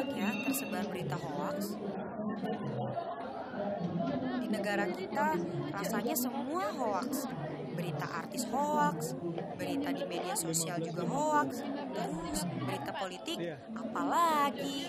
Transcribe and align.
Banyak 0.00 0.16
ya 0.16 0.32
tersebar 0.48 0.84
berita 0.88 1.16
hoax? 1.20 1.76
Di 4.40 4.48
negara 4.48 4.88
kita 4.88 5.36
rasanya 5.76 6.16
semua 6.16 6.72
hoax. 6.72 7.28
Berita 7.76 8.06
artis 8.08 8.48
hoax, 8.48 9.12
berita 9.60 9.92
di 9.92 10.04
media 10.08 10.32
sosial 10.36 10.80
juga 10.80 11.04
hoax, 11.04 11.60
terus 11.92 12.40
berita 12.64 12.90
politik 12.96 13.38
apalagi. 13.76 14.88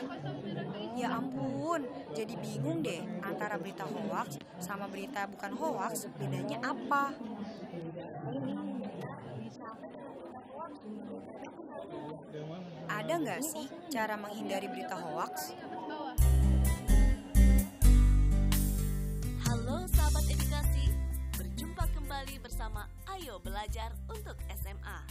Ya 0.95 1.19
ampun, 1.19 1.87
jadi 2.15 2.35
bingung 2.39 2.83
deh 2.83 3.03
antara 3.23 3.59
berita 3.59 3.83
hoax 3.83 4.39
sama 4.63 4.87
berita 4.87 5.27
bukan 5.27 5.51
hoax 5.59 6.07
bedanya 6.19 6.59
apa? 6.63 7.15
Ada 12.85 13.13
nggak 13.17 13.41
sih 13.41 13.65
cara 13.89 14.13
menghindari 14.13 14.69
berita 14.69 14.93
hoax? 14.93 15.57
Halo 19.41 19.89
sahabat 19.89 20.25
edukasi, 20.29 20.93
berjumpa 21.33 21.89
kembali 21.97 22.37
bersama 22.45 22.85
Ayo 23.09 23.41
Belajar 23.41 23.97
untuk 24.05 24.37
SMA 24.61 25.01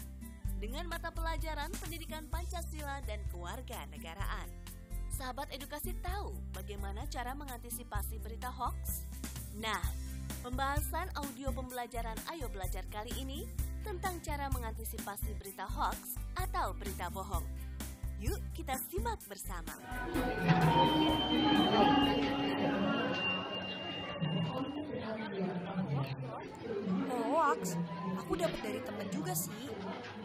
dengan 0.63 0.87
mata 0.87 1.11
pelajaran 1.11 1.75
pendidikan 1.83 2.31
Pancasila 2.31 3.03
dan 3.03 3.19
keluarga 3.35 3.83
negaraan. 3.91 4.47
Sahabat 5.11 5.51
edukasi 5.51 5.99
tahu 5.99 6.31
bagaimana 6.55 7.11
cara 7.11 7.35
mengantisipasi 7.35 8.23
berita 8.23 8.55
hoax? 8.55 9.03
Nah, 9.59 9.83
pembahasan 10.47 11.11
audio 11.19 11.51
pembelajaran 11.51 12.17
Ayo 12.31 12.47
Belajar 12.55 12.87
kali 12.87 13.11
ini 13.19 13.51
tentang 13.85 14.21
cara 14.21 14.47
mengantisipasi 14.53 15.37
berita 15.41 15.65
hoax 15.65 16.17
atau 16.37 16.73
berita 16.77 17.09
bohong. 17.09 17.45
Yuk 18.21 18.37
kita 18.53 18.77
simak 18.77 19.17
bersama. 19.25 19.73
Hoax? 27.11 27.81
Aku 28.21 28.33
dapat 28.37 28.61
dari 28.61 28.81
temen 28.85 29.09
juga 29.09 29.33
sih. 29.33 29.73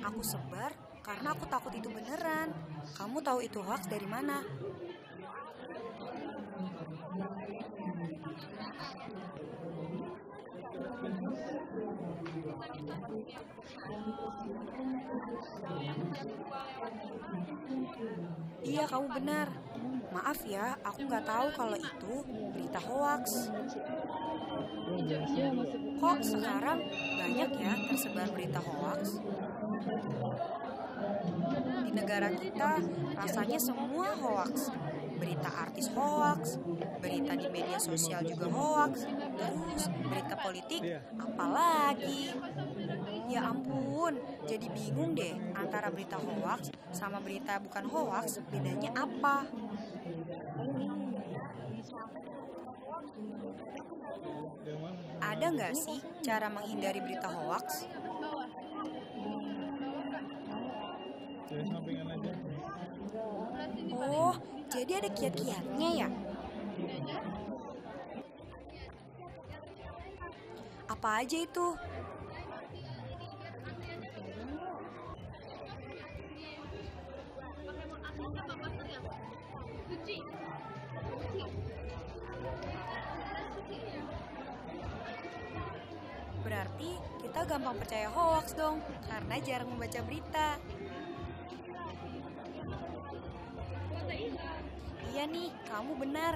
Aku 0.04 0.20
sebar 0.20 0.76
karena 1.00 1.32
aku 1.32 1.48
takut 1.48 1.72
itu 1.72 1.88
beneran. 1.88 2.52
Kamu 3.00 3.24
tahu 3.24 3.40
itu 3.40 3.64
hoax 3.64 3.88
dari 3.88 4.06
mana? 4.06 4.44
Iya, 18.66 18.84
kamu 18.90 19.08
benar. 19.14 19.48
Maaf 20.10 20.40
ya, 20.48 20.80
aku 20.82 21.06
nggak 21.06 21.26
tahu 21.28 21.48
kalau 21.54 21.78
itu 21.78 22.14
berita 22.56 22.80
hoax. 22.82 23.52
Kok 26.00 26.20
sekarang 26.24 26.80
banyak 27.20 27.50
ya 27.60 27.74
tersebar 27.92 28.28
berita 28.32 28.60
hoax? 28.64 29.20
Di 31.86 31.92
negara 31.94 32.30
kita 32.34 32.72
rasanya 33.16 33.60
semua 33.60 34.08
hoax. 34.18 34.72
Berita 35.16 35.50
artis 35.50 35.88
hoax, 35.96 36.60
berita 37.00 37.34
di 37.40 37.48
media 37.50 37.80
sosial 37.80 38.22
juga 38.28 38.52
hoax, 38.52 39.08
terus 39.08 39.86
berita 40.06 40.36
politik 40.40 40.82
apalagi. 41.18 42.36
Ya 43.26 43.50
ampun, 43.50 44.22
jadi 44.46 44.70
bingung 44.70 45.18
deh 45.18 45.34
antara 45.58 45.90
berita 45.90 46.22
hoax 46.22 46.70
sama 46.94 47.18
berita 47.24 47.58
bukan 47.58 47.90
hoax 47.90 48.38
bedanya 48.54 48.94
apa? 48.94 49.50
Ada 55.26 55.46
nggak 55.52 55.74
sih 55.74 56.00
cara 56.22 56.54
menghindari 56.54 57.02
berita 57.02 57.30
hoax? 57.34 57.90
Oh, 63.96 64.34
jadi 64.70 64.92
ada 65.02 65.10
kiat-kiatnya 65.14 65.90
ya? 66.06 66.10
Apa 70.86 71.26
aja 71.26 71.38
itu? 71.42 71.68
Berarti 86.46 86.92
kita 87.26 87.42
gampang 87.50 87.76
percaya 87.82 88.06
hoax 88.14 88.54
dong, 88.54 88.78
karena 89.10 89.36
jarang 89.42 89.70
membaca 89.74 90.00
berita. 90.06 90.62
Iya 95.16 95.32
nih, 95.32 95.48
kamu 95.72 95.96
benar. 95.96 96.36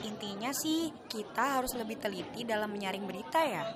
Intinya 0.00 0.48
sih, 0.56 0.96
kita 1.12 1.60
harus 1.60 1.76
lebih 1.76 2.00
teliti 2.00 2.48
dalam 2.48 2.72
menyaring 2.72 3.04
berita 3.04 3.44
ya. 3.44 3.68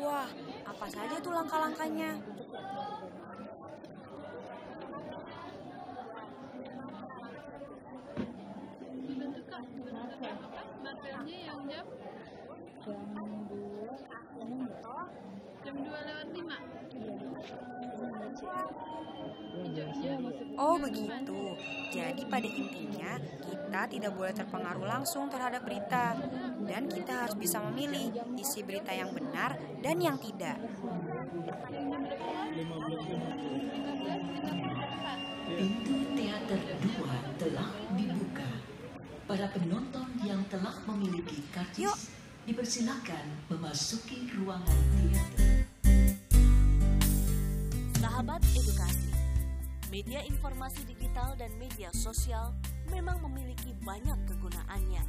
Wah, 0.00 0.24
apa 0.64 0.86
saja 0.88 1.16
tuh 1.20 1.28
langkah-langkahnya? 1.28 2.16
Begitu. 20.90 21.56
Jadi 21.94 22.22
pada 22.26 22.48
intinya 22.50 23.12
kita 23.46 23.82
tidak 23.90 24.12
boleh 24.14 24.34
terpengaruh 24.34 24.86
langsung 24.86 25.30
terhadap 25.30 25.62
berita 25.62 26.18
dan 26.66 26.90
kita 26.90 27.26
harus 27.26 27.36
bisa 27.38 27.62
memilih 27.70 28.10
isi 28.36 28.66
berita 28.66 28.90
yang 28.90 29.10
benar 29.14 29.56
dan 29.82 29.96
yang 30.02 30.18
tidak. 30.18 30.58
Pintu 35.50 35.96
teater 36.14 36.60
2 36.82 37.40
telah 37.40 37.70
dibuka. 37.94 38.50
Para 39.30 39.46
penonton 39.54 40.08
yang 40.26 40.42
telah 40.50 40.74
memiliki 40.90 41.38
karcis 41.54 41.86
Yuk. 41.86 41.98
dipersilakan 42.50 43.46
memasuki 43.46 44.26
ruangan 44.34 44.80
teater. 44.98 45.50
Sahabat 48.00 48.42
edukasi, 48.52 48.99
Media 49.90 50.22
informasi 50.22 50.86
digital 50.86 51.34
dan 51.34 51.50
media 51.58 51.90
sosial 51.90 52.54
memang 52.94 53.18
memiliki 53.26 53.74
banyak 53.82 54.22
kegunaannya. 54.22 55.02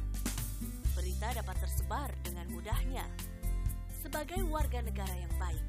Berita 0.98 1.38
dapat 1.38 1.54
tersebar 1.62 2.10
dengan 2.26 2.50
mudahnya. 2.50 3.06
Sebagai 4.02 4.42
warga 4.50 4.82
negara 4.82 5.14
yang 5.14 5.30
baik, 5.38 5.62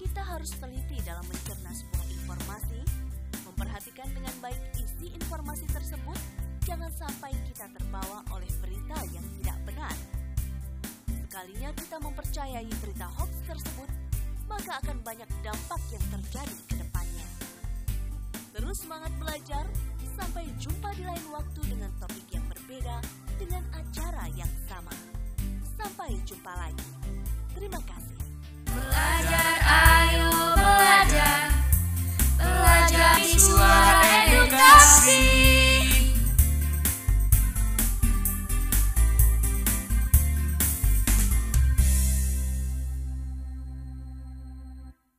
kita 0.00 0.24
harus 0.24 0.56
teliti 0.56 0.96
dalam 1.04 1.20
mencerna 1.28 1.68
sebuah 1.68 2.06
informasi, 2.08 2.80
memperhatikan 3.44 4.08
dengan 4.08 4.32
baik 4.40 4.60
isi 4.80 5.12
informasi 5.20 5.68
tersebut, 5.68 6.16
jangan 6.64 6.88
sampai 6.96 7.36
kita 7.44 7.68
terbawa 7.76 8.24
oleh 8.32 8.48
berita 8.64 9.04
yang 9.12 9.26
tidak 9.36 9.60
benar. 9.68 9.96
Sekalinya 11.28 11.76
kita 11.76 12.00
mempercayai 12.00 12.72
berita 12.80 13.04
hoax 13.20 13.36
tersebut, 13.44 13.90
maka 14.48 14.80
akan 14.80 14.96
banyak 15.04 15.28
dampak 15.44 15.80
yang 15.92 16.04
terjadi 16.08 16.56
ke 16.72 16.79
Terus 18.70 18.86
semangat 18.86 19.10
belajar. 19.18 19.66
Sampai 20.14 20.46
jumpa 20.62 20.94
di 20.94 21.02
lain 21.02 21.26
waktu 21.34 21.74
dengan 21.74 21.90
topik 21.98 22.22
yang 22.30 22.46
berbeda 22.46 23.02
dengan 23.34 23.66
acara 23.74 24.30
yang 24.38 24.46